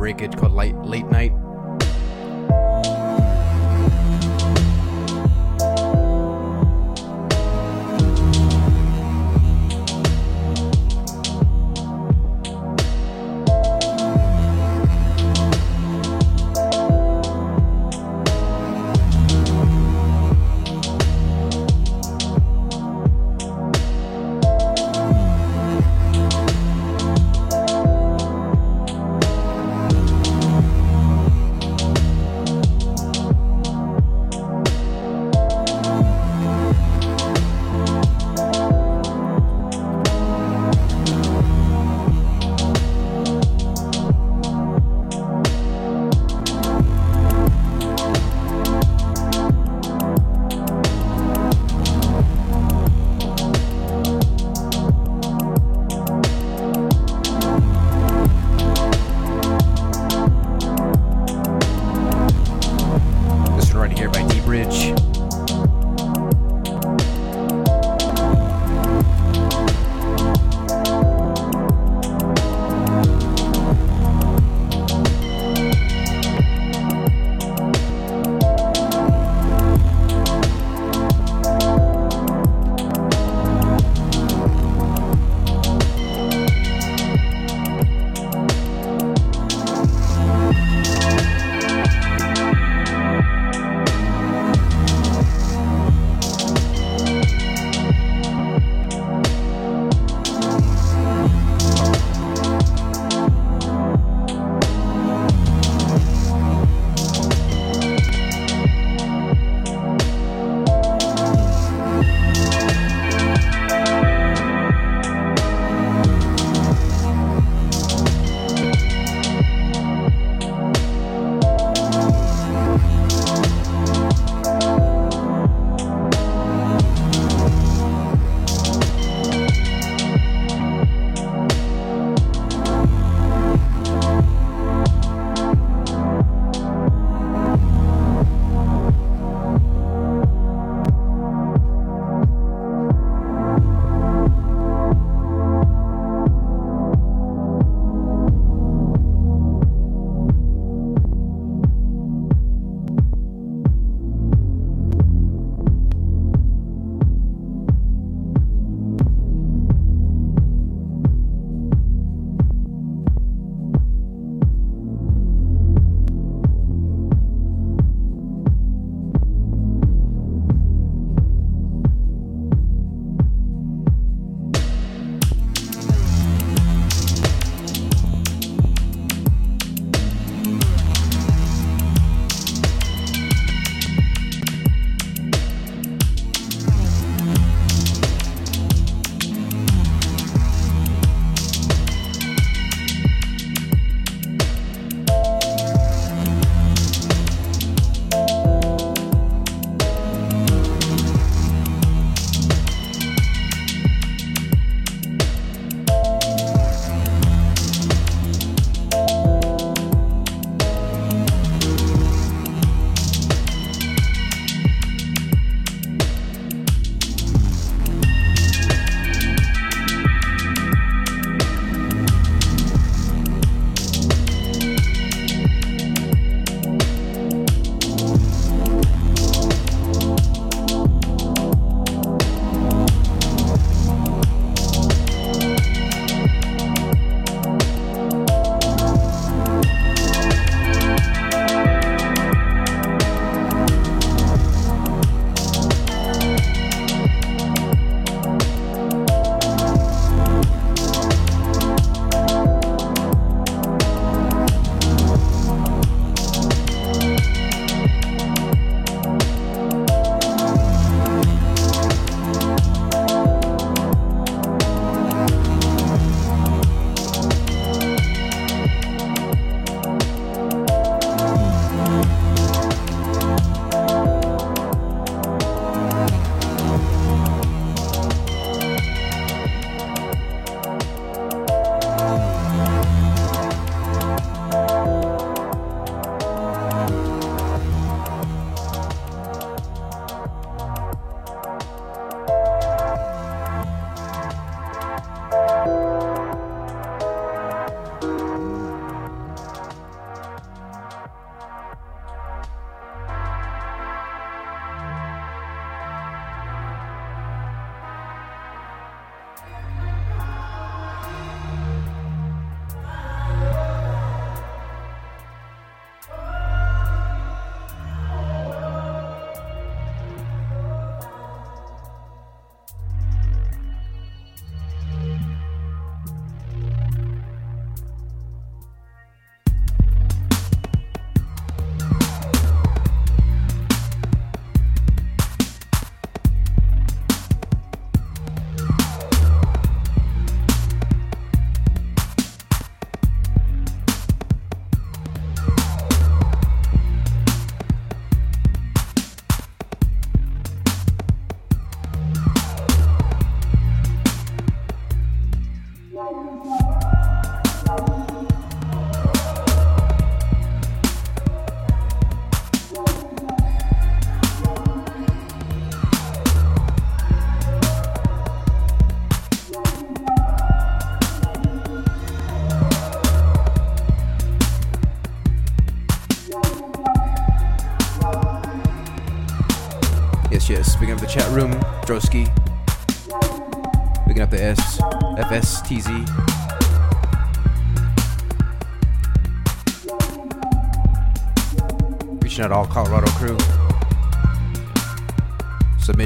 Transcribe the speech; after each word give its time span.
Breakage 0.00 0.34
called 0.34 0.52
Light 0.52 0.74
Late 0.82 1.04
Night. 1.10 1.39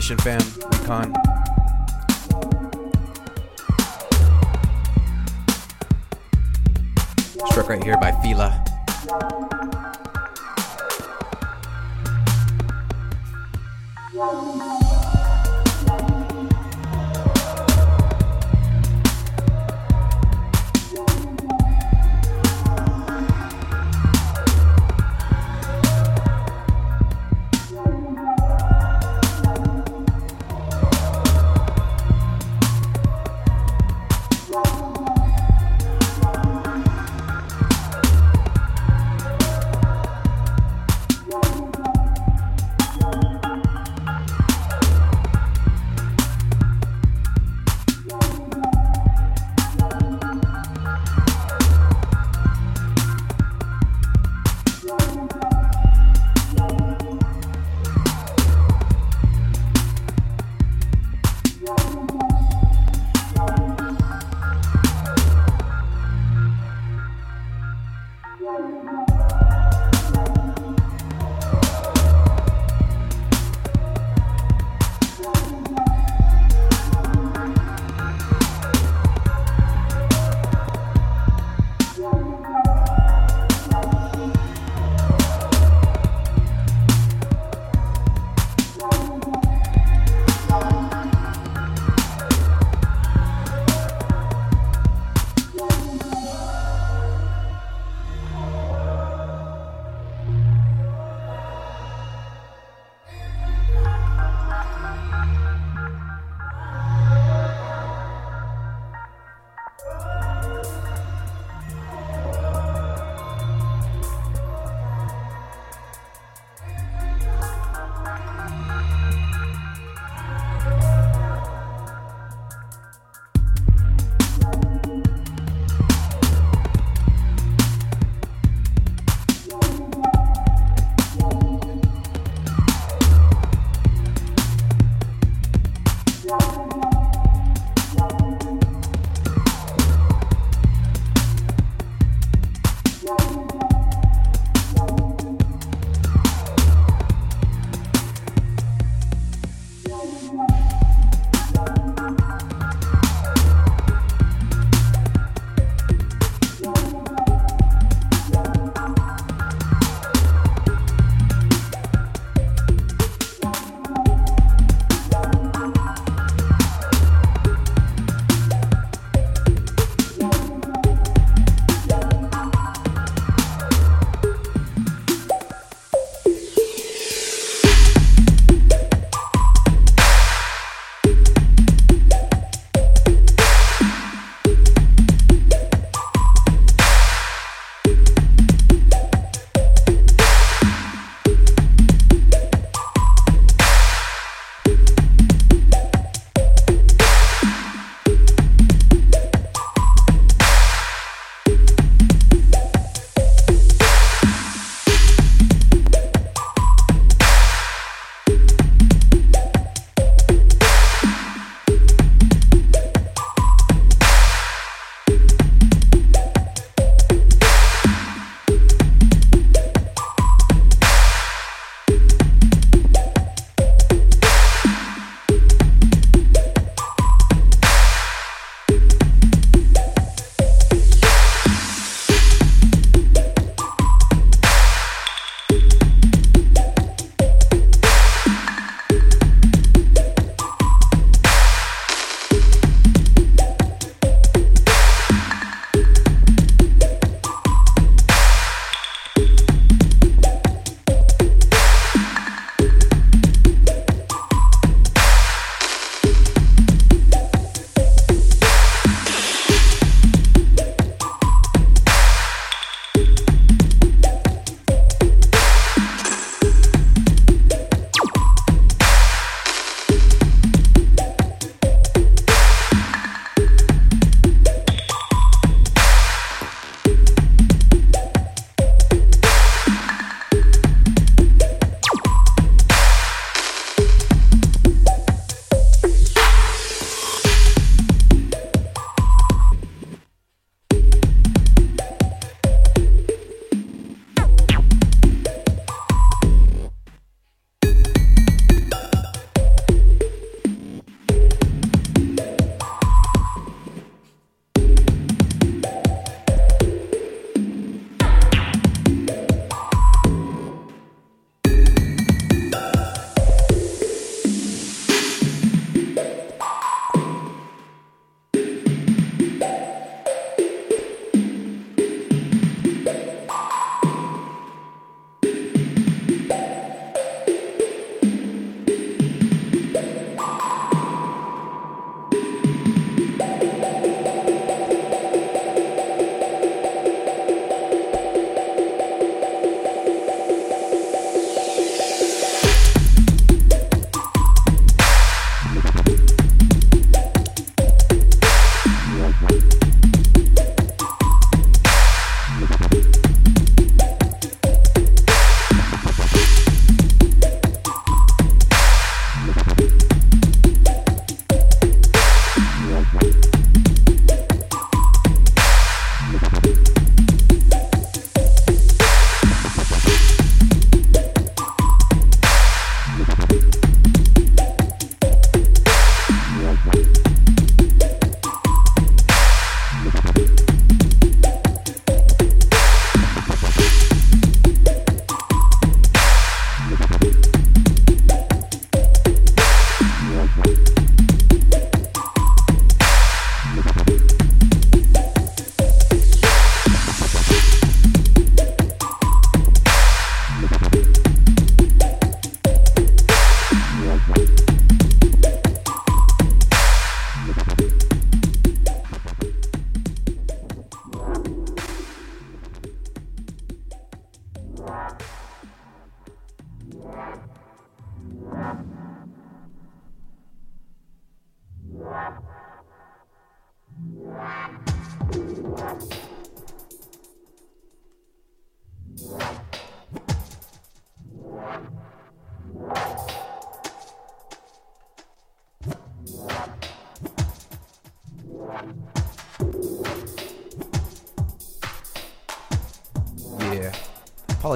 Submission 0.05 0.38
fam, 0.38 0.54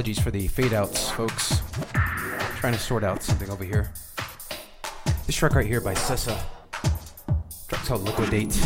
Apologies 0.08 0.24
for 0.24 0.30
the 0.30 0.48
fade 0.48 0.72
outs, 0.72 1.10
folks. 1.10 1.60
Trying 2.60 2.72
to 2.72 2.78
sort 2.78 3.04
out 3.04 3.22
something 3.22 3.50
over 3.50 3.62
here. 3.62 3.92
This 5.26 5.36
track 5.36 5.54
right 5.54 5.66
here 5.66 5.82
by 5.82 5.92
Sessa. 5.92 6.40
Track's 7.68 7.88
called 7.88 8.04
Liquidate. 8.04 8.58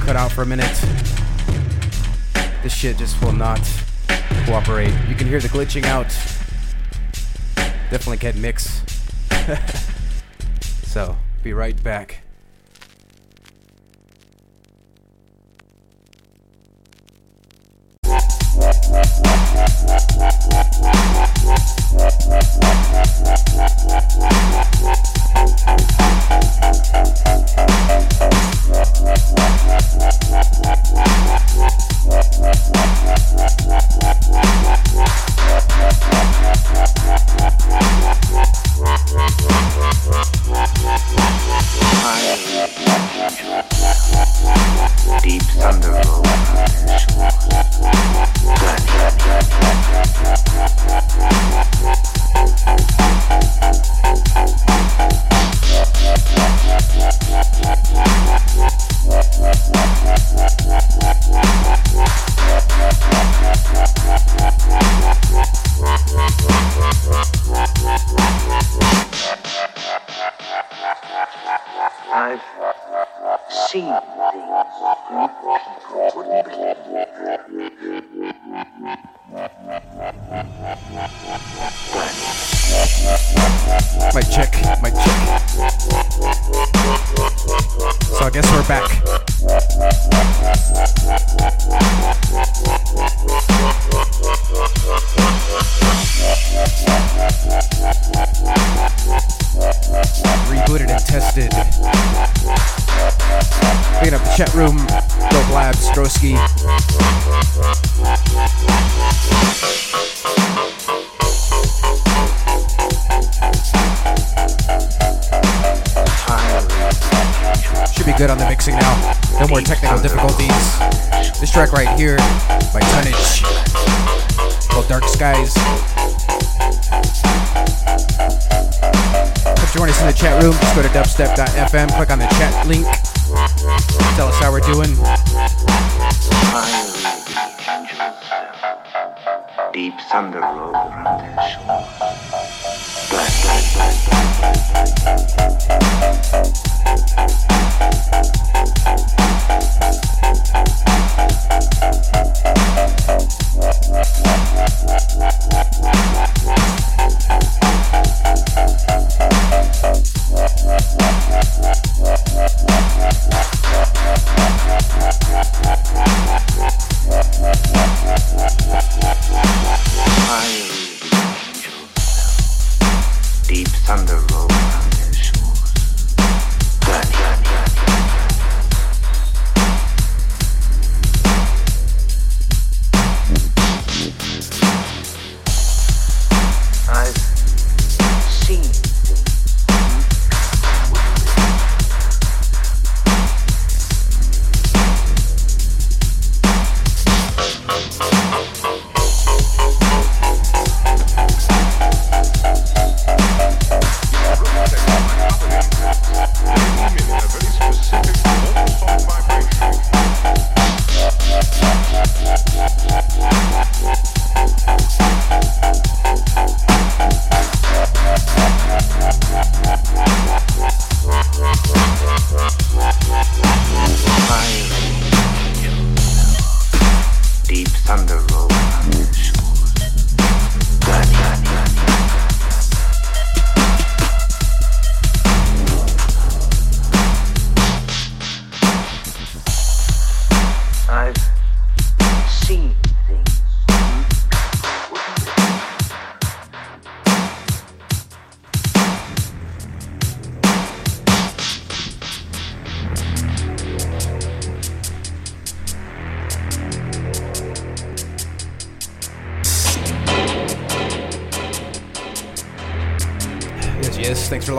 Cut 0.00 0.16
out 0.16 0.32
for 0.32 0.42
a 0.42 0.46
minute. 0.46 0.66
This 2.62 2.74
shit 2.74 2.96
just 2.98 3.22
will 3.22 3.32
not 3.32 3.60
cooperate. 4.46 4.92
You 5.08 5.14
can 5.14 5.26
hear 5.26 5.40
the 5.40 5.48
glitching 5.48 5.84
out. 5.84 6.08
Definitely 7.90 8.18
can't 8.18 8.36
mix. 8.36 8.82
so, 10.82 11.16
be 11.42 11.52
right 11.52 11.80
back. 11.82 12.19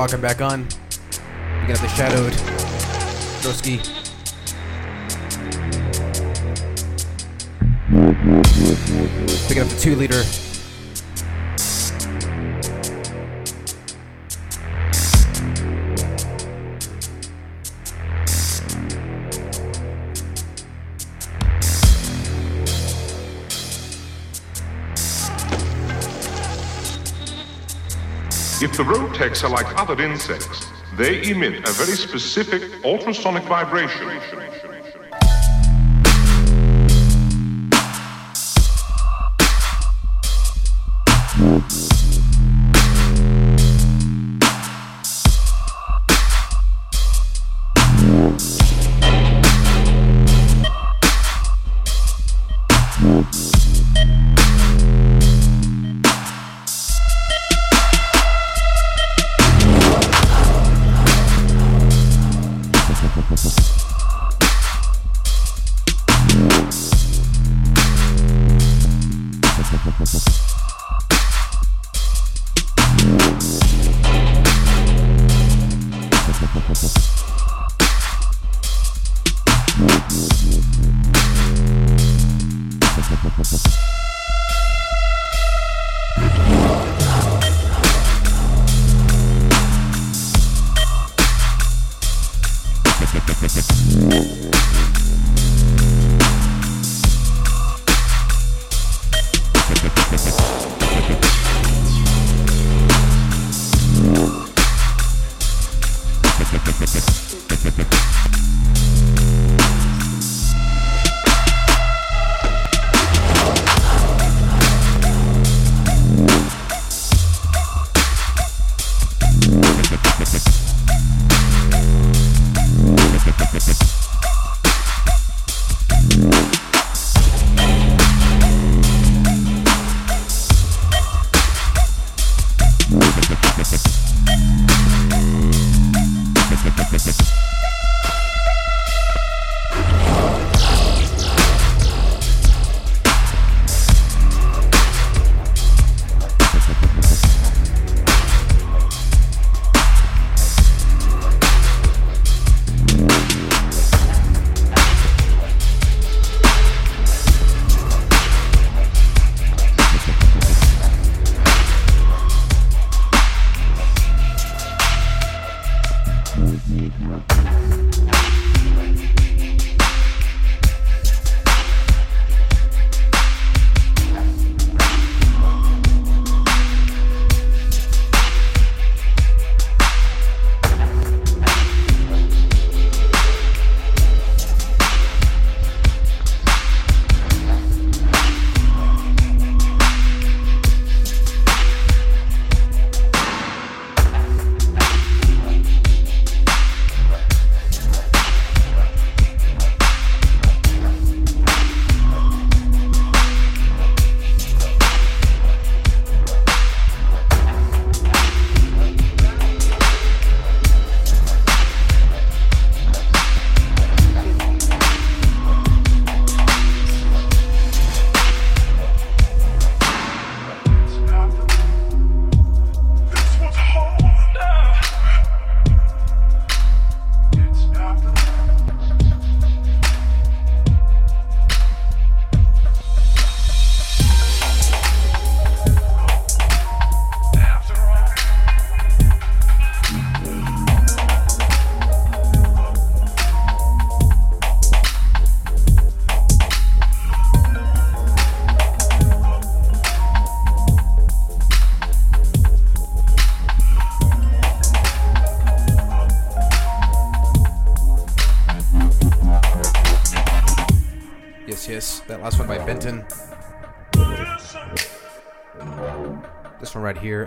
Locking 0.02 0.20
back 0.20 0.42
on. 0.42 0.81
Emit 31.32 31.68
a 31.68 31.72
very 31.72 31.96
specific 31.96 32.84
ultrasonic 32.84 33.44
vibration. 33.44 34.41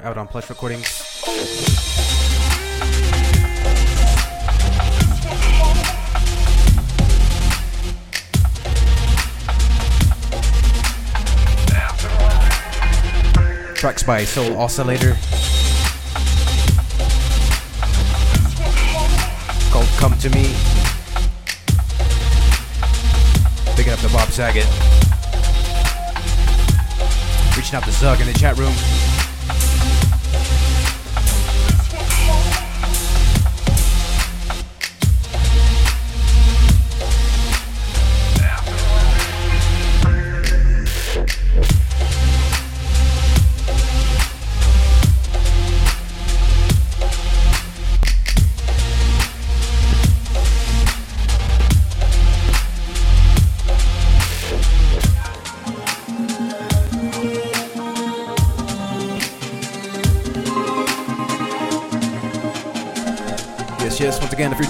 Out 0.04 0.18
on 0.18 0.28
Plush 0.28 0.50
Recordings. 0.50 0.86
Tracks 13.74 14.02
by 14.02 14.24
Soul 14.24 14.58
Oscillator. 14.58 15.16
Called 19.70 19.86
Come 19.96 20.18
to 20.18 20.28
Me. 20.30 20.54
Picking 23.74 23.92
up 23.92 24.00
the 24.00 24.10
Bob 24.12 24.28
Saget. 24.30 24.66
Reaching 27.56 27.76
out 27.76 27.84
to 27.84 27.92
Zug 27.92 28.20
in 28.20 28.26
the 28.26 28.38
chat 28.38 28.58
room. 28.58 29.13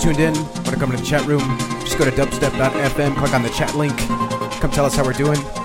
Tuned 0.05 0.21
in, 0.21 0.35
want 0.35 0.67
to 0.67 0.77
come 0.77 0.91
into 0.91 1.03
the 1.03 1.09
chat 1.09 1.25
room, 1.25 1.41
just 1.81 1.97
go 1.97 2.05
to 2.05 2.11
dubstep.fm, 2.11 3.17
click 3.17 3.33
on 3.33 3.43
the 3.43 3.49
chat 3.49 3.75
link, 3.75 3.97
come 4.61 4.71
tell 4.71 4.85
us 4.85 4.95
how 4.95 5.03
we're 5.03 5.15
doing. 5.15 5.64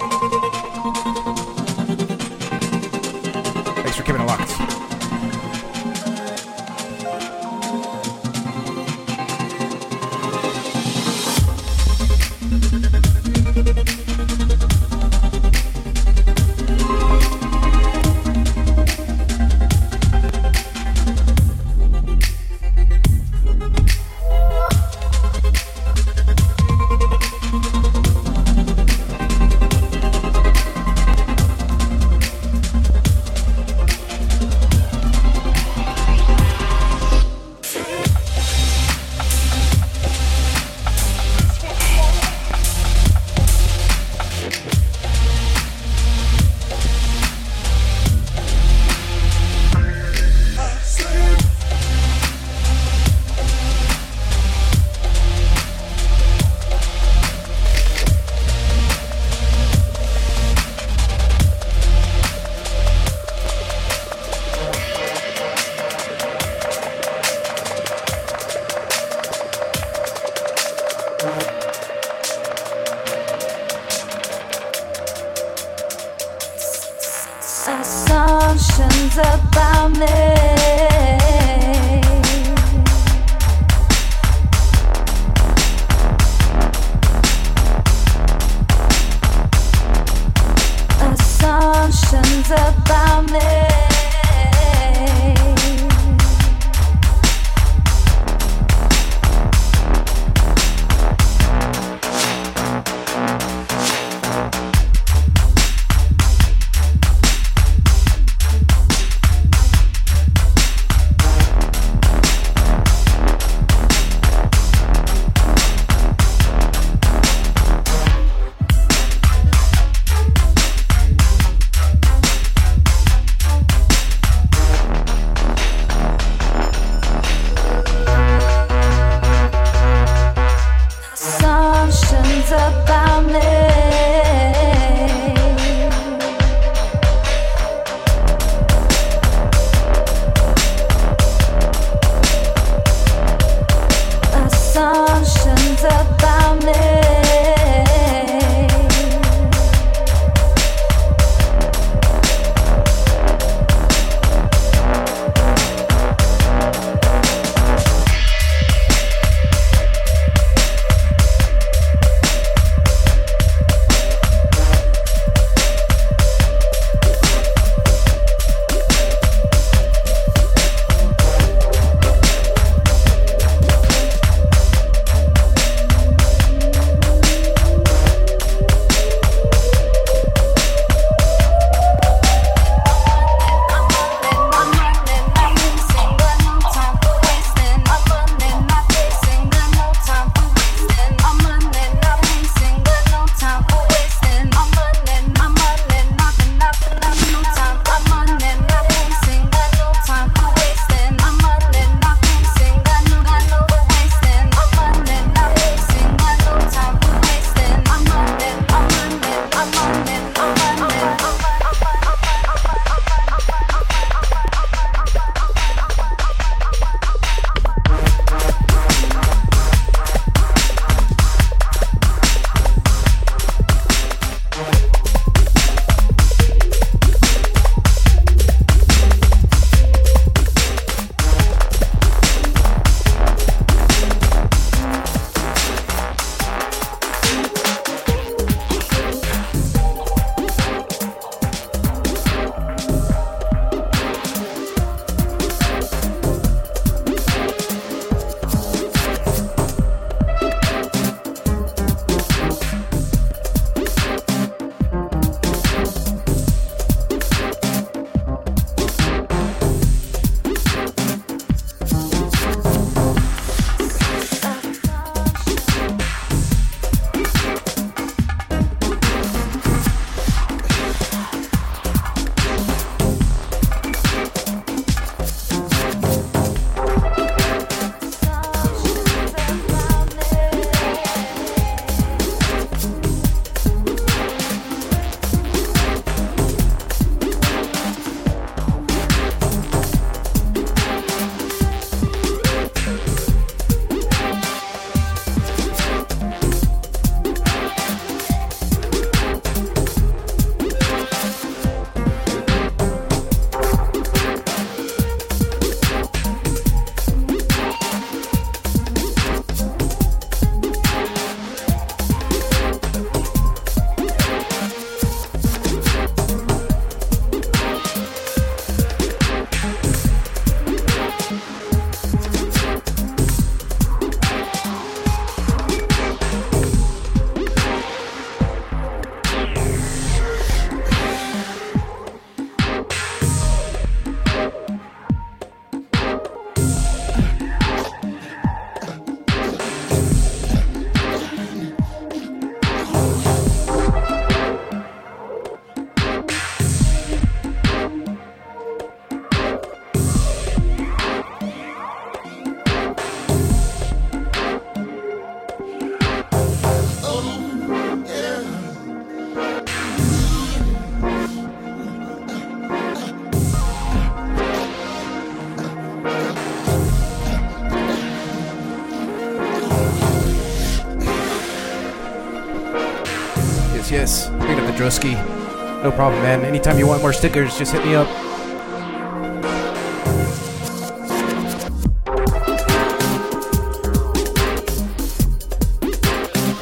No 374.89 375.91
problem, 375.95 376.23
man. 376.23 376.43
Anytime 376.43 376.79
you 376.79 376.87
want 376.87 377.03
more 377.03 377.13
stickers, 377.13 377.55
just 377.55 377.71
hit 377.71 377.85
me 377.85 377.93
up. 377.93 378.07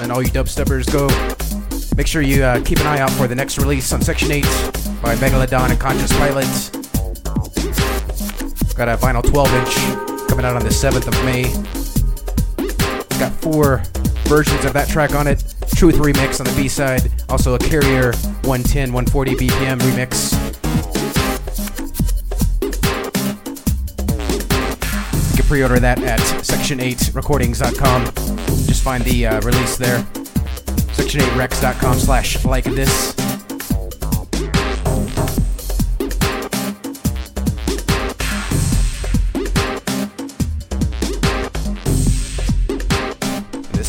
And 0.02 0.12
all 0.12 0.22
you 0.22 0.30
dubsteppers, 0.30 0.92
go. 0.92 1.08
Make 1.96 2.06
sure 2.06 2.22
you 2.22 2.44
uh, 2.44 2.62
keep 2.66 2.80
an 2.80 2.88
eye 2.88 3.00
out 3.00 3.12
for 3.12 3.28
the 3.28 3.36
next 3.36 3.58
release 3.60 3.94
on 3.94 4.02
Section 4.02 4.30
8 4.30 4.44
by 5.02 5.16
Megalodon 5.16 5.70
and 5.70 5.80
Conscious 5.80 6.12
Pilots. 6.18 6.70
Got 8.74 8.90
a 8.90 8.98
vinyl 8.98 9.24
12 9.24 9.54
inch 9.54 10.28
coming 10.28 10.46
out 10.46 10.58
on 10.58 10.64
the 10.64 10.70
7th 10.70 11.08
of 11.08 11.16
May. 11.24 11.44
Got 13.20 13.32
four 13.42 13.82
versions 14.28 14.66
of 14.66 14.74
that 14.74 14.90
track 14.90 15.16
on 15.16 15.28
it. 15.28 15.46
Truth 15.76 15.96
Remix 15.96 16.42
on 16.42 16.46
the 16.46 16.54
B 16.62 16.68
side, 16.68 17.10
also 17.30 17.56
a 17.56 17.60
Carrier 17.60 18.14
110 18.44 18.94
140 18.94 19.36
BPM 19.36 19.80
remix. 19.80 20.34
You 25.32 25.38
can 25.38 25.46
pre 25.46 25.64
order 25.64 25.80
that 25.80 26.02
at 26.04 26.20
section8recordings.com. 26.20 28.06
Just 28.68 28.84
find 28.84 29.04
the 29.04 29.26
uh, 29.28 29.42
release 29.42 29.78
there. 29.78 30.00
Section8rex.com 30.94 31.98
slash 31.98 32.46
like 32.46 32.66
this. 32.66 33.17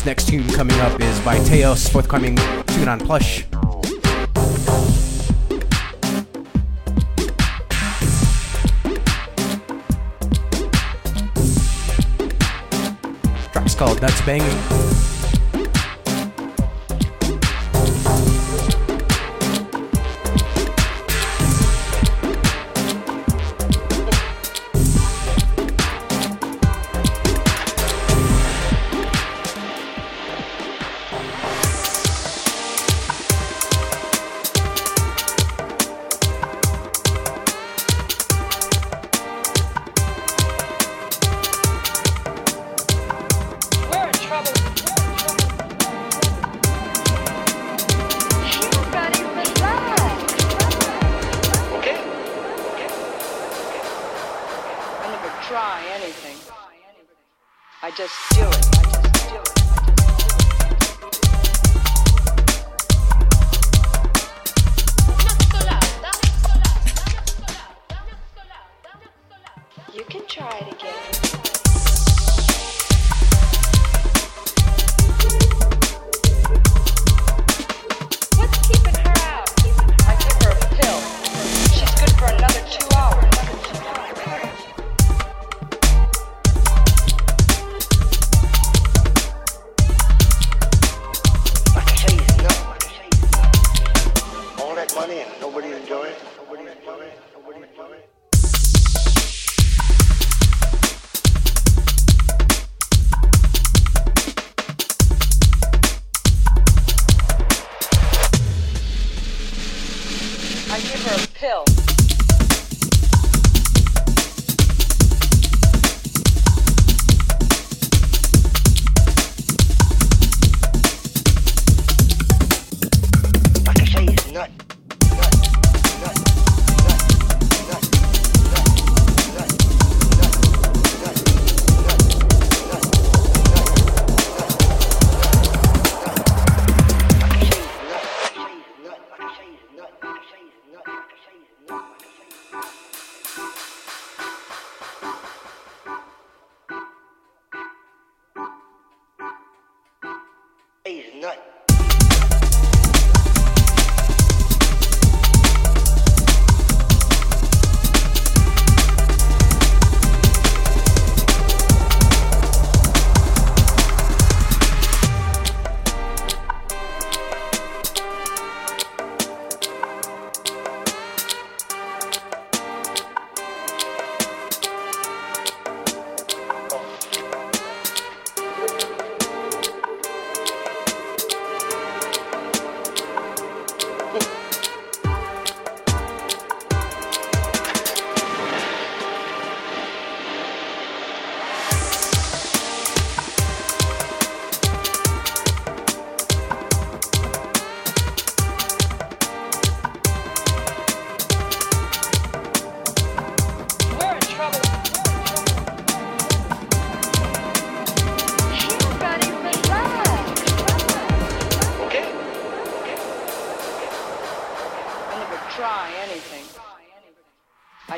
Next 0.09 0.27
tune 0.27 0.47
coming 0.53 0.79
up 0.79 0.99
is 0.99 1.19
by 1.19 1.37
Teos, 1.43 1.87
forthcoming 1.87 2.35
tune 2.65 2.87
on 2.87 2.99
Plush. 2.99 3.45
Track's 13.51 13.75
called 13.75 14.01
Nuts 14.01 14.19
Banging. 14.21 14.88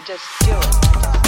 Nobody 0.08 0.18
do 0.45 0.58
it? 0.58 1.20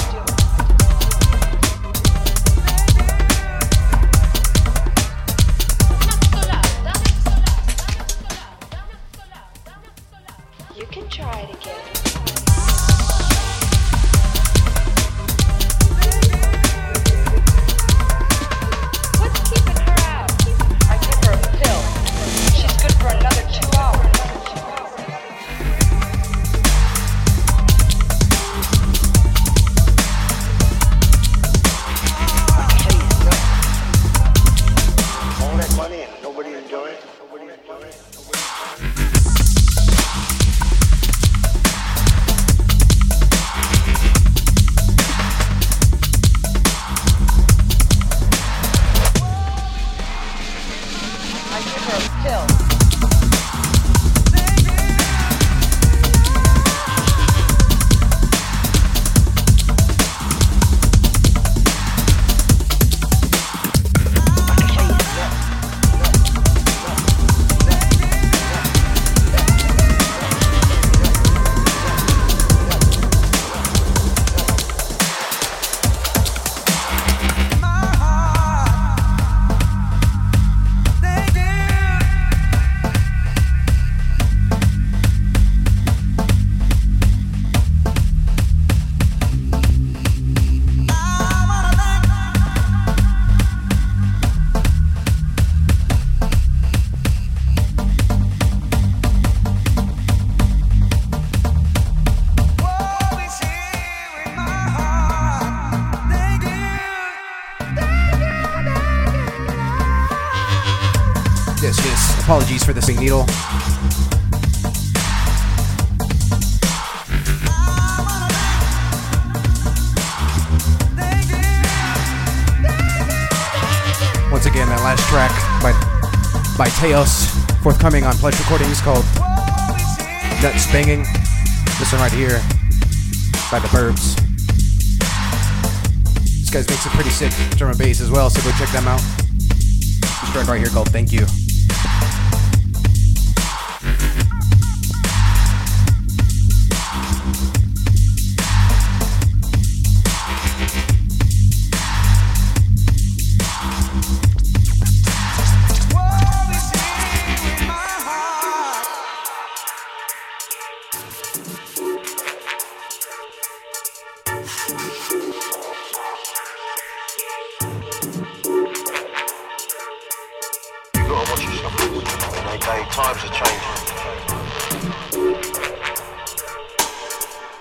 like 172.68 172.90
times 172.92 173.18
are 173.24 173.30
changing. 173.30 173.60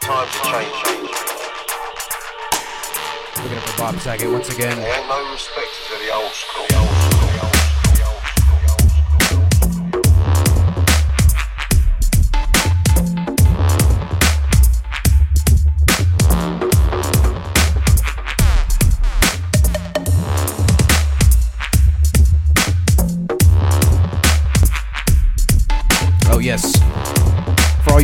Times 0.00 0.30
are 0.36 0.52
changing. 0.52 1.02
Looking 3.42 3.58
up 3.58 3.64
for 3.64 3.78
Bob 3.78 4.00
Saget 4.00 4.30
once 4.30 4.48
again. 4.54 4.78
There 4.78 4.98
ain't 4.98 5.08
no 5.08 5.32
respect 5.32 5.70
to 5.88 5.94
the 6.04 6.14
old 6.14 6.30
school. 6.30 6.66
The 6.68 6.76
old 6.78 7.01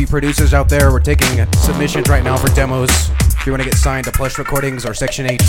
producers 0.09 0.53
out 0.55 0.67
there, 0.67 0.91
we're 0.91 0.99
taking 0.99 1.27
submissions 1.53 2.09
right 2.09 2.23
now 2.23 2.35
for 2.35 2.47
demos. 2.49 2.89
If 2.89 3.45
you 3.45 3.51
want 3.51 3.61
to 3.63 3.69
get 3.69 3.77
signed 3.77 4.05
to 4.05 4.11
Plush 4.11 4.37
Recordings 4.39 4.85
or 4.85 4.93
Section 4.93 5.27
8, 5.27 5.39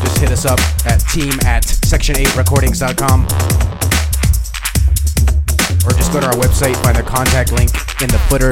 just 0.00 0.18
hit 0.18 0.30
us 0.30 0.46
up 0.46 0.60
at 0.86 0.98
team 1.10 1.32
at 1.44 1.64
section8recordings.com 1.64 3.24
or 5.84 5.90
just 5.98 6.12
go 6.12 6.20
to 6.20 6.26
our 6.26 6.34
website, 6.34 6.76
find 6.82 6.96
the 6.96 7.02
contact 7.02 7.52
link 7.52 7.70
in 8.00 8.08
the 8.08 8.18
footer. 8.28 8.50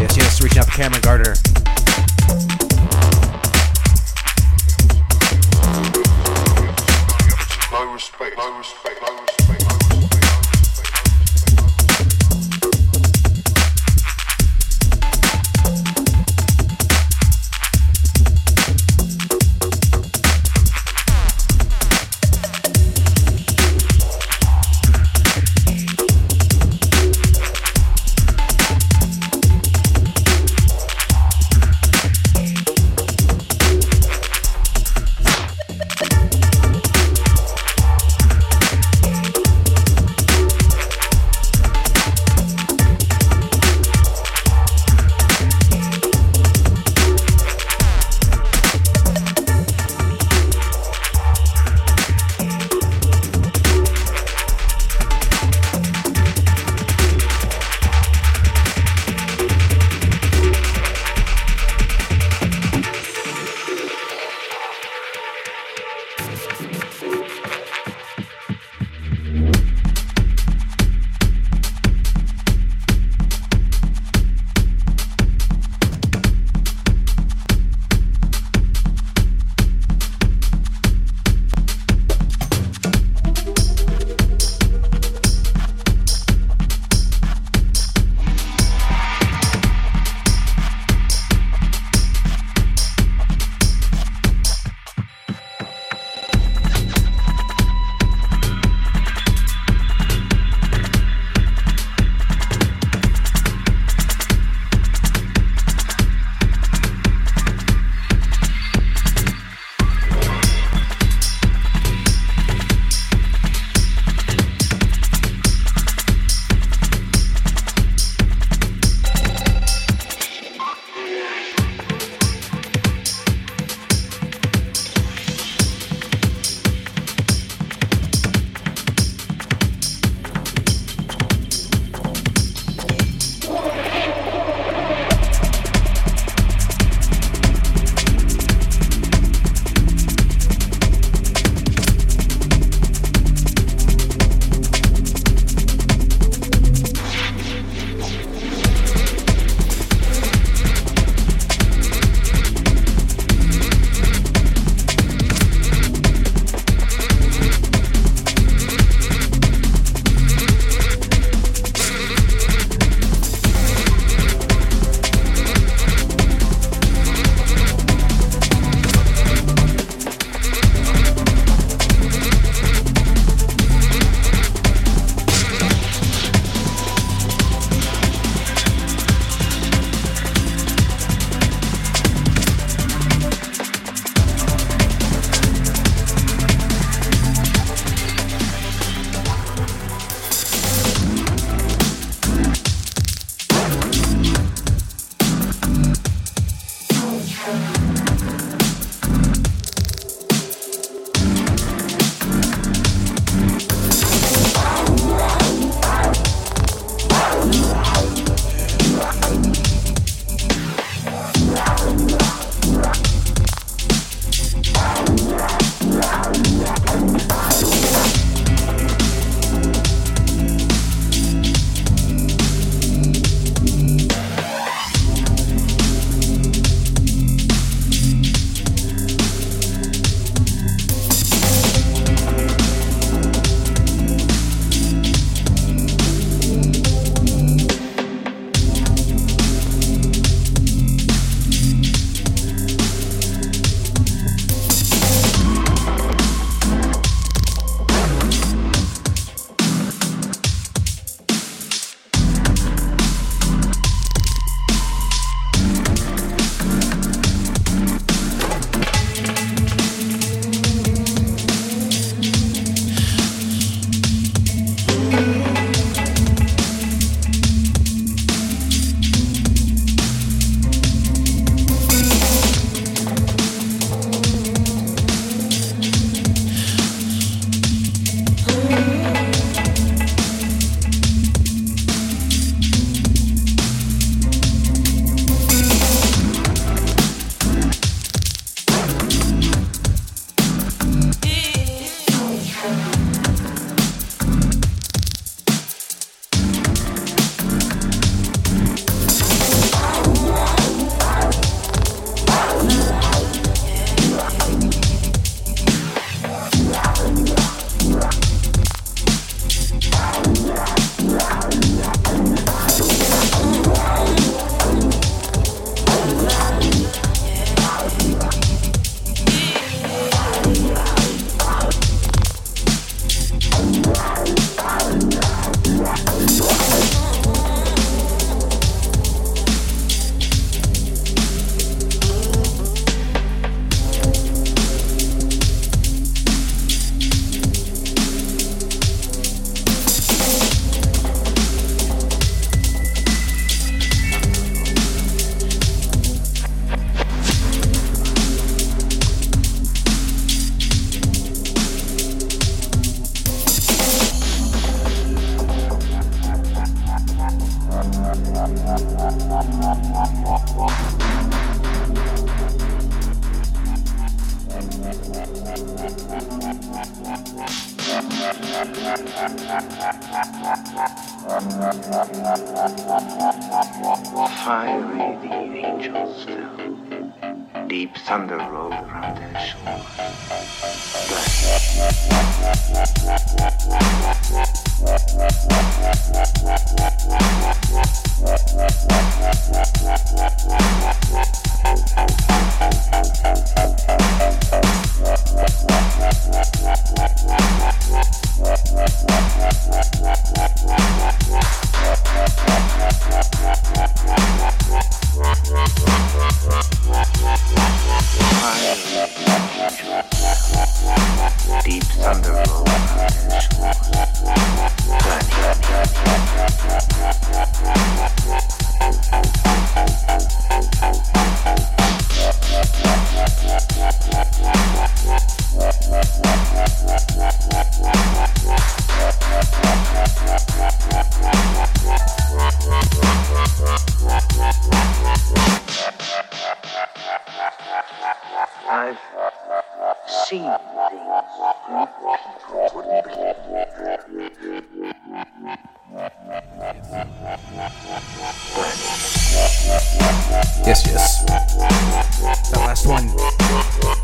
Yes, 0.00 0.16
yes, 0.16 0.42
reaching 0.42 0.58
out 0.58 0.66
to 0.66 0.72
Cameron 0.72 1.02
Gardner. 1.02 1.34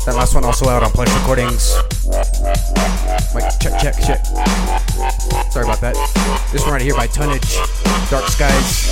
That 0.05 0.15
last 0.15 0.35
one 0.35 0.43
also 0.43 0.67
out 0.67 0.83
on 0.83 0.91
Pledge 0.91 1.09
Recordings. 1.13 1.75
Like, 3.33 3.57
check, 3.59 3.79
check, 3.79 3.95
check. 3.95 4.25
Sorry 5.49 5.65
about 5.65 5.79
that. 5.79 5.95
This 6.51 6.63
one 6.63 6.73
right 6.73 6.81
here 6.81 6.93
by 6.93 7.07
Tonnage, 7.07 7.55
Dark 8.09 8.27
Skies. 8.27 8.91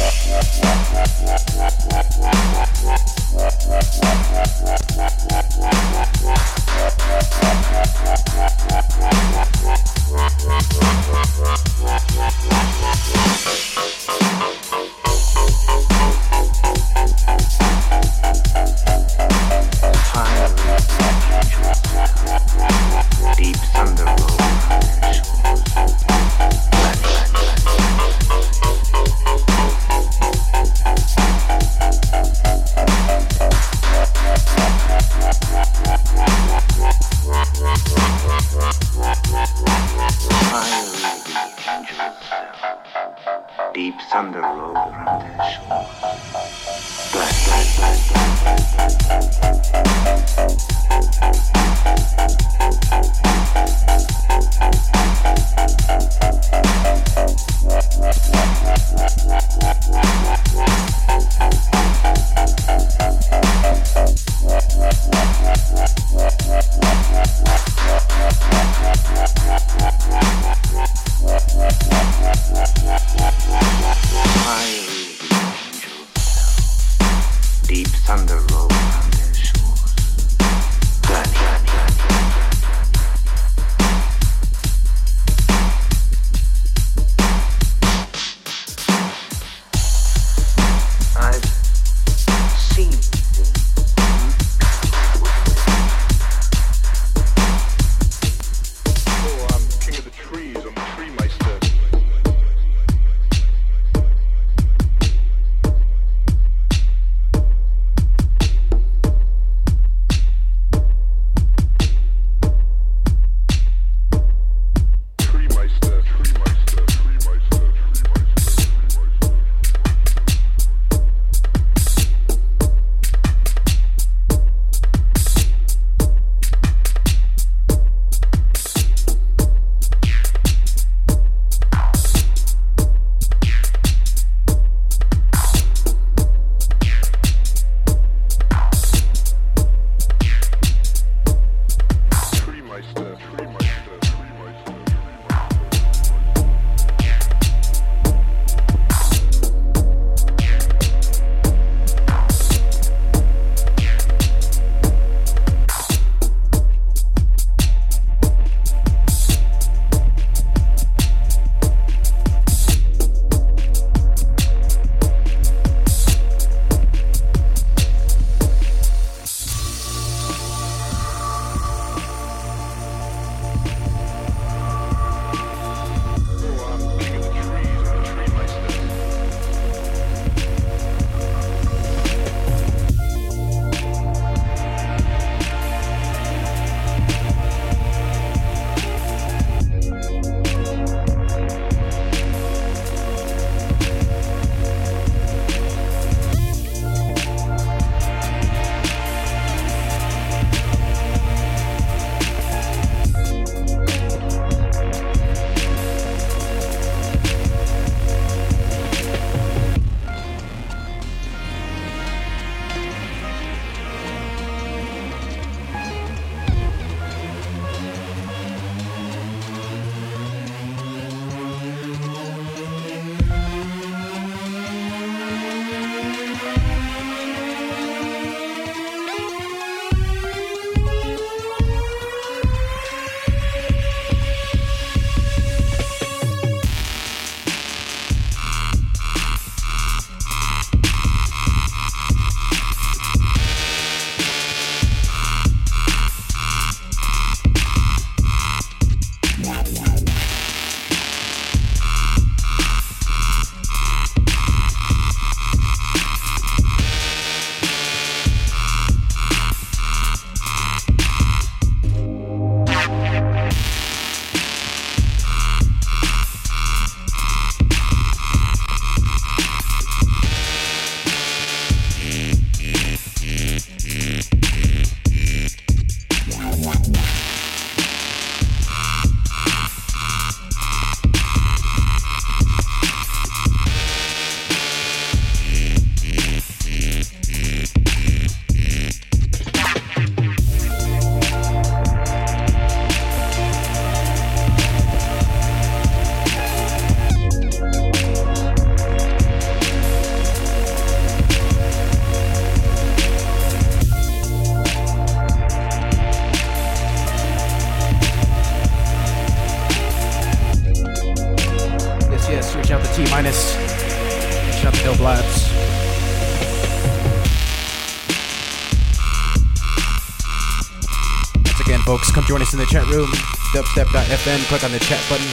Us 322.52 322.54
in 322.54 322.60
the 322.60 322.66
chat 322.66 322.88
room. 322.88 323.10
Dubstep.fm. 323.54 324.48
Click 324.48 324.64
on 324.64 324.72
the 324.72 324.80
chat 324.80 325.00
button. 325.10 325.28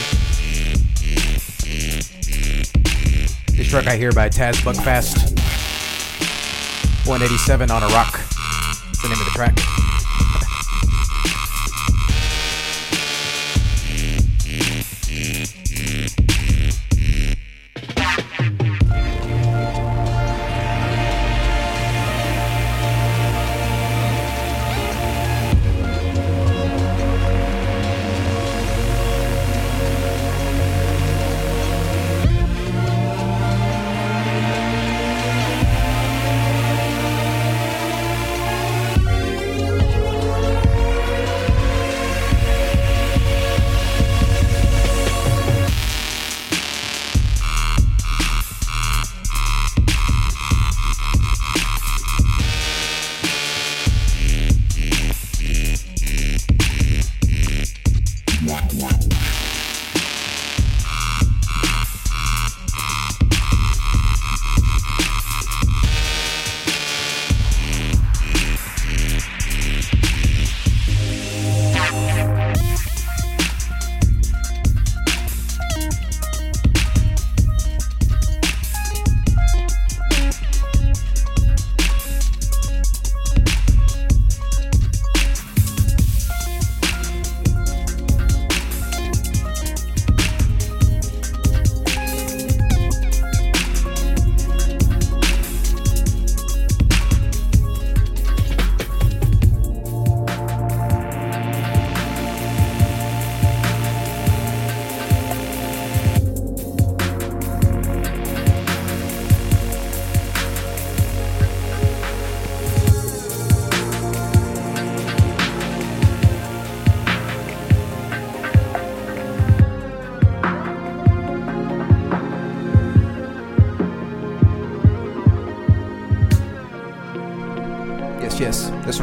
This 3.55 3.69
track 3.69 3.87
I 3.87 3.95
hear 3.97 4.11
by 4.11 4.29
Taz 4.29 4.55
Buckfast. 4.63 5.37
187 7.07 7.71
on 7.71 7.83
a 7.83 7.87
rock. 7.87 8.13
That's 8.13 9.01
the 9.01 9.09
name 9.09 9.19
of 9.19 9.25
the 9.25 9.31
track. 9.31 9.78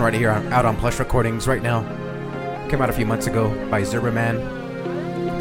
Right 0.07 0.15
here 0.15 0.31
on, 0.31 0.53
out 0.53 0.65
on 0.65 0.77
Plush 0.77 1.01
Recordings 1.01 1.49
right 1.49 1.61
now. 1.61 1.83
Came 2.71 2.81
out 2.81 2.89
a 2.89 2.93
few 2.93 3.05
months 3.05 3.27
ago 3.27 3.49
by 3.69 3.83
Zerba 3.83 4.15
Man. 4.15 4.37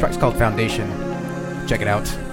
Track's 0.00 0.16
called 0.16 0.36
Foundation. 0.36 0.90
Check 1.68 1.82
it 1.82 1.86
out. 1.86 2.25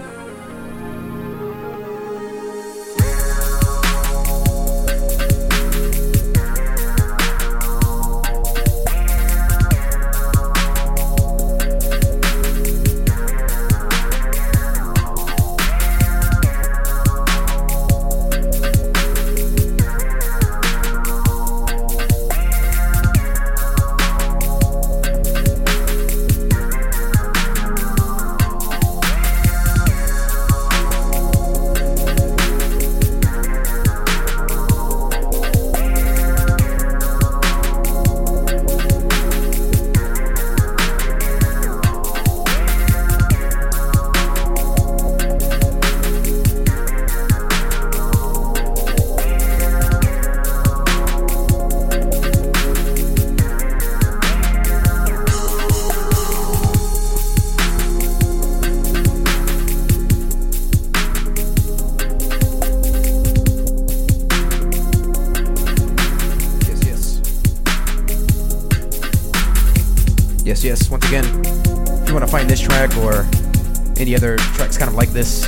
Any 74.04 74.16
other 74.18 74.36
tracks 74.36 74.78
kind 74.78 74.90
of 74.90 74.96
like 74.96 75.10
this 75.12 75.48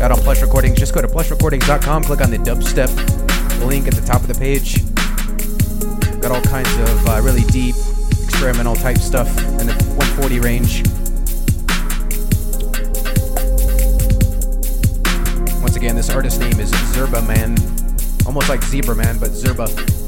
out 0.00 0.12
on 0.12 0.18
Plush 0.18 0.40
Recordings, 0.40 0.78
just 0.78 0.94
go 0.94 1.02
to 1.02 1.08
plushrecordings.com, 1.08 2.04
click 2.04 2.20
on 2.20 2.30
the 2.30 2.38
dubstep 2.38 2.88
link 3.66 3.88
at 3.88 3.94
the 3.94 4.06
top 4.06 4.22
of 4.22 4.28
the 4.28 4.34
page. 4.34 4.78
Got 6.20 6.30
all 6.30 6.40
kinds 6.42 6.72
of 6.88 7.08
uh, 7.08 7.20
really 7.20 7.42
deep 7.50 7.74
experimental 8.22 8.76
type 8.76 8.98
stuff 8.98 9.28
in 9.58 9.66
the 9.66 9.74
140 9.98 10.38
range. 10.38 10.84
Once 15.60 15.74
again, 15.74 15.96
this 15.96 16.10
artist 16.10 16.38
name 16.38 16.60
is 16.60 16.70
Zerba 16.94 17.26
Man, 17.26 17.56
almost 18.24 18.48
like 18.48 18.62
Zebra 18.62 18.94
Man, 18.94 19.18
but 19.18 19.30
Zerba. 19.30 19.99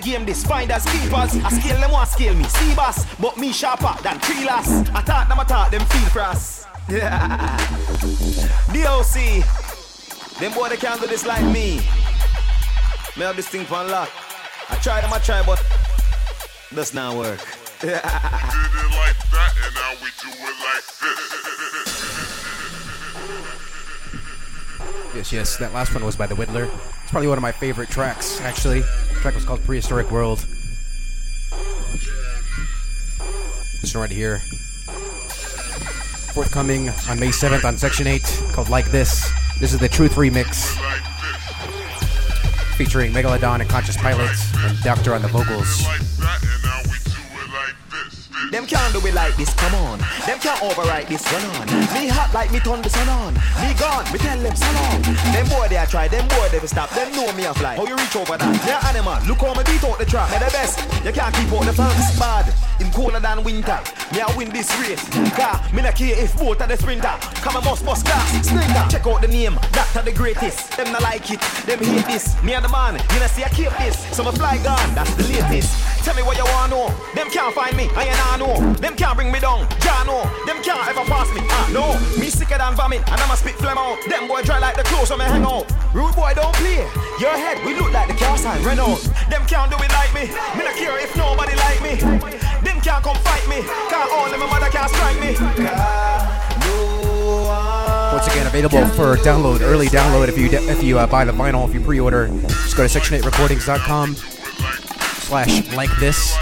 Game 0.00 0.24
this 0.24 0.44
finders 0.44 0.84
keepers. 0.86 1.36
I 1.44 1.50
scale 1.50 1.80
them 1.80 1.92
want 1.92 2.08
scale 2.08 2.34
me, 2.34 2.44
see 2.44 2.74
boss, 2.74 3.04
but 3.16 3.36
me 3.36 3.52
sharper 3.52 3.94
than 4.02 4.18
tree 4.20 4.44
lass. 4.44 4.88
I 4.90 5.02
thought 5.02 5.28
them 5.28 5.38
I 5.40 5.44
thought 5.44 5.70
them 5.70 5.84
feel 5.86 6.08
for 6.10 6.22
us. 6.22 6.66
Yeah. 6.88 7.56
DOC, 8.72 9.44
them 10.38 10.52
boy 10.52 10.68
they 10.68 10.76
can't 10.76 11.00
do 11.00 11.06
this 11.06 11.24
like 11.26 11.44
me. 11.44 11.80
Me 13.16 13.22
have 13.26 13.36
this 13.36 13.48
thing 13.48 13.64
for 13.64 13.84
lock. 13.84 14.10
I 14.68 14.76
try 14.76 15.00
them, 15.00 15.12
I 15.12 15.18
try, 15.18 15.44
but 15.44 15.62
does 16.74 16.94
not 16.94 17.16
work. 17.16 17.40
We 17.82 17.88
did 17.88 17.96
it 17.96 18.02
like 18.94 19.18
that, 19.30 19.52
and 19.64 19.74
now 19.74 19.92
we 20.02 20.10
do 20.20 20.28
it 20.28 20.56
like 20.64 20.84
this. 21.00 21.40
Yes, 25.14 25.32
yes, 25.32 25.56
that 25.56 25.72
last 25.72 25.92
one 25.94 26.04
was 26.04 26.14
by 26.14 26.26
The 26.26 26.34
Whittler. 26.34 26.70
It's 27.02 27.10
probably 27.10 27.28
one 27.28 27.38
of 27.38 27.42
my 27.42 27.52
favorite 27.52 27.88
tracks, 27.88 28.40
actually. 28.42 28.82
The 29.20 29.24
track 29.24 29.34
was 29.34 29.44
called 29.44 29.62
Prehistoric 29.64 30.10
World. 30.10 30.38
This 33.82 33.94
one 33.94 34.00
right 34.00 34.10
here. 34.10 34.38
Forthcoming 36.32 36.88
on 37.06 37.20
May 37.20 37.28
7th 37.28 37.66
on 37.66 37.76
Section 37.76 38.06
8, 38.06 38.22
called 38.54 38.70
Like 38.70 38.90
This. 38.90 39.30
This 39.58 39.74
is 39.74 39.78
the 39.78 39.90
Truth 39.90 40.14
Remix, 40.14 40.72
featuring 42.78 43.12
Megalodon 43.12 43.60
and 43.60 43.68
Conscious 43.68 43.98
Pilots, 43.98 44.54
and 44.56 44.80
Doctor 44.80 45.14
on 45.14 45.20
the 45.20 45.28
vocals. 45.28 45.84
Override 50.62 51.08
this, 51.08 51.24
run 51.32 51.44
on. 51.56 51.66
Me 51.94 52.08
hot 52.08 52.32
like 52.32 52.52
me 52.52 52.60
turn 52.60 52.82
the 52.82 52.90
sun 52.90 53.08
on. 53.08 53.34
Me 53.60 53.74
gone, 53.74 54.04
me 54.12 54.18
tell 54.18 54.38
them 54.38 54.54
so 54.54 54.68
long. 54.72 55.02
Them 55.32 55.48
boy 55.48 55.68
they 55.68 55.76
a 55.76 55.86
try, 55.86 56.08
them 56.08 56.26
boy 56.28 56.48
they 56.50 56.60
stop. 56.66 56.90
Them 56.90 57.12
know 57.12 57.32
me 57.32 57.44
a 57.44 57.54
fly. 57.54 57.76
How 57.76 57.86
you 57.86 57.96
reach 57.96 58.16
over 58.16 58.36
that? 58.36 58.54
Yeah, 58.66 58.80
animal. 58.88 59.18
Look 59.26 59.40
how 59.40 59.54
me 59.54 59.64
beat 59.64 59.84
out 59.84 59.98
the 59.98 60.06
track. 60.06 60.30
Me 60.30 60.38
the 60.38 60.50
best. 60.52 60.78
You 61.04 61.12
can't 61.12 61.34
keep 61.34 61.52
out 61.52 61.64
the 61.64 61.72
fans. 61.72 62.18
Bad. 62.18 62.69
Colder 63.00 63.18
than 63.18 63.42
winter. 63.42 63.80
Me 64.12 64.20
I 64.20 64.28
win 64.36 64.50
this 64.50 64.68
race. 64.76 65.00
Car, 65.32 65.56
me 65.72 65.80
not 65.80 65.96
care 65.96 66.12
if 66.22 66.36
both 66.36 66.60
are 66.60 66.68
the 66.68 66.76
sprinter. 66.76 67.16
Come 67.40 67.56
a 67.56 67.64
must 67.64 67.80
bust 67.80 68.04
class. 68.04 68.44
Sprinter. 68.44 68.84
Check 68.92 69.06
out 69.06 69.22
the 69.22 69.28
name. 69.28 69.56
Doctor 69.72 70.02
the 70.02 70.12
greatest. 70.12 70.76
Them 70.76 70.92
not 70.92 71.00
like 71.00 71.24
it. 71.32 71.40
Them 71.64 71.80
hate 71.80 72.04
this. 72.04 72.36
Me 72.42 72.52
and 72.52 72.62
the 72.62 72.68
man. 72.68 73.00
You 73.16 73.20
know 73.20 73.26
see 73.32 73.42
I 73.42 73.48
keep 73.48 73.72
this. 73.80 73.96
So 74.14 74.22
my 74.22 74.32
fly 74.32 74.60
gone. 74.60 74.92
That's 74.92 75.14
the 75.16 75.24
latest. 75.32 75.72
Tell 76.04 76.14
me 76.14 76.20
what 76.20 76.36
you 76.36 76.44
wanna 76.44 76.76
know. 76.76 76.92
Them 77.16 77.30
can't 77.32 77.54
find 77.54 77.74
me. 77.74 77.88
I 77.96 78.04
ain't 78.04 78.20
I 78.20 78.36
know. 78.36 78.52
Them 78.84 78.94
can't 78.96 79.16
bring 79.16 79.32
me 79.32 79.40
down. 79.40 79.64
Ja 79.80 80.04
know. 80.04 80.28
Them 80.44 80.60
can't 80.60 80.84
ever 80.84 81.04
pass 81.08 81.32
me. 81.32 81.40
Ah 81.48 81.72
no. 81.72 81.96
Me 82.20 82.28
sicker 82.28 82.58
than 82.58 82.76
vomit. 82.76 83.00
And 83.08 83.16
I'ma 83.16 83.32
spit 83.40 83.56
phlegm 83.56 83.78
out. 83.78 83.96
Them 84.10 84.28
boy 84.28 84.42
dry 84.42 84.58
like 84.58 84.76
the 84.76 84.84
clothes 84.84 85.08
when 85.08 85.20
me 85.20 85.24
hang 85.24 85.48
out. 85.48 85.64
Rude 85.96 86.12
boy 86.12 86.36
don't 86.36 86.52
play. 86.60 86.84
Your 87.16 87.32
head 87.32 87.64
we 87.64 87.72
look 87.80 87.96
like 87.96 88.12
the 88.12 88.18
car 88.20 88.36
sign 88.36 88.60
Renault. 88.60 89.08
Them 89.32 89.40
can't 89.48 89.72
do 89.72 89.80
it 89.80 89.88
like 89.88 90.12
me. 90.12 90.28
Me 90.52 90.68
not 90.68 90.76
care 90.76 91.00
if 91.00 91.16
nobody 91.16 91.56
like 91.56 91.80
me. 91.80 91.96
Can't 92.82 93.04
come 93.04 93.16
fight 93.16 93.46
me. 93.46 93.60
Can't 93.90 94.10
all 94.10 94.30
my 94.30 94.46
mother 94.46 94.70
can't 94.70 94.90
strike 94.90 95.20
me. 95.20 95.36
Once 98.10 98.26
again, 98.26 98.46
available 98.46 98.86
for 98.94 99.16
download, 99.18 99.60
early 99.60 99.86
download 99.88 100.28
if 100.28 100.38
you 100.38 100.46
if 100.50 100.82
you 100.82 100.98
uh, 100.98 101.06
buy 101.06 101.24
the 101.24 101.32
vinyl, 101.32 101.68
if 101.68 101.74
you 101.74 101.80
pre-order. 101.80 102.28
Just 102.28 102.76
go 102.76 102.86
to 102.86 102.98
section8recordings.com 102.98 104.14
slash 104.14 105.72
like 105.74 105.94
this, 105.98 106.34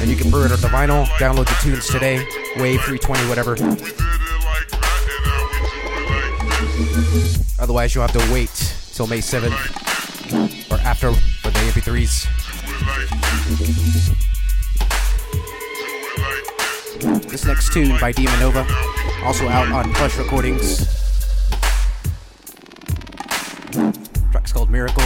and 0.00 0.08
you 0.08 0.16
can 0.16 0.30
pre-order 0.30 0.56
the 0.56 0.68
vinyl, 0.68 1.04
download 1.18 1.46
the 1.46 1.58
tunes 1.60 1.88
today, 1.88 2.18
Wave 2.58 2.80
320, 2.82 3.28
whatever. 3.28 3.52
Otherwise, 7.60 7.94
you'll 7.94 8.06
have 8.06 8.12
to 8.12 8.32
wait 8.32 8.50
till 8.94 9.08
May 9.08 9.18
7th 9.18 10.70
or 10.70 10.76
after 10.82 11.12
for 11.12 11.50
the 11.50 11.58
MP3s. 11.58 13.31
This 17.28 17.44
next 17.44 17.70
tune 17.74 17.98
by 18.00 18.10
Demon 18.12 18.40
Nova, 18.40 18.66
also 19.22 19.46
out 19.48 19.70
on 19.70 19.92
Plush 19.92 20.16
Recordings. 20.16 20.86
Track's 24.30 24.52
called 24.54 24.70
Miracle. 24.70 25.04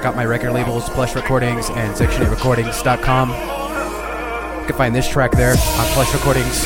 Check 0.00 0.06
out 0.06 0.16
my 0.16 0.24
record 0.24 0.52
labels, 0.52 0.88
Plush 0.88 1.14
Recordings 1.14 1.68
and 1.68 1.94
Section8Recordings.com. 1.94 3.28
You 3.28 4.66
can 4.66 4.74
find 4.74 4.94
this 4.94 5.06
track 5.06 5.32
there 5.32 5.50
on 5.50 5.86
Plush 5.92 6.14
Recordings. 6.14 6.64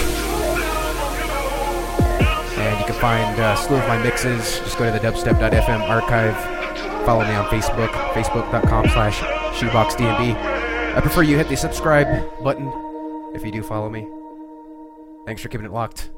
And 2.57 2.79
you 2.79 2.87
can 2.87 2.95
find 3.01 3.41
uh, 3.41 3.57
a 3.59 3.61
slew 3.61 3.77
of 3.77 3.89
my 3.89 4.01
mixes. 4.01 4.61
Just 4.61 4.79
go 4.79 4.85
to 4.85 4.93
the 4.93 5.01
dubstep.fm 5.01 5.81
archive. 5.89 6.37
Follow 7.05 7.25
me 7.25 7.33
on 7.33 7.47
Facebook, 7.47 7.91
facebook.com 8.13 8.89
slash 8.91 9.19
shoeboxdnb. 9.59 10.37
I 10.95 11.01
prefer 11.01 11.23
you 11.23 11.37
hit 11.37 11.49
the 11.49 11.57
subscribe 11.57 12.41
button 12.45 12.69
if 13.35 13.45
you 13.45 13.51
do 13.51 13.65
follow 13.65 13.91
me. 13.91 14.07
Thanks 15.27 15.43
for 15.43 15.49
keeping 15.49 15.67
it 15.67 15.73
locked. 15.73 16.13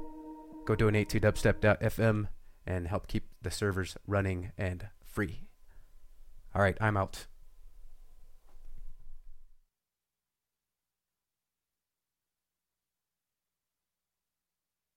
Go 0.66 0.74
donate 0.74 1.08
to 1.10 1.20
dubstep.fm 1.20 2.28
and 2.66 2.88
help 2.88 3.06
keep 3.06 3.24
the 3.40 3.50
servers 3.50 3.96
running 4.06 4.52
and 4.58 4.88
free. 5.06 5.45
All 6.56 6.62
right, 6.62 6.78
I'm 6.80 6.96
out. 6.96 7.26